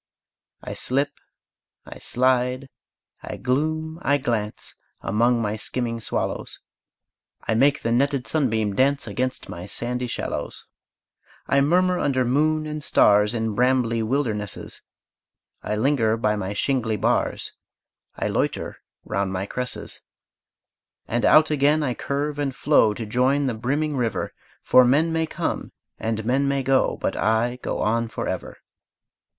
[0.63, 1.11] I slip,
[1.85, 2.69] I slide,
[3.21, 6.59] I gloom, I glance, Among my skimming swallows;
[7.47, 10.65] I make the netted sunbeam dance Against my sandy shallows,
[11.47, 14.81] I murmur under moon and stars In brambly wildernesses,
[15.61, 17.51] I linger by my shingly bars,
[18.17, 20.01] I loiter round my cresses;
[21.07, 24.33] And out again I curve and flow To join the brimming river;
[24.63, 28.57] For men may come and men may go, But I go on forever.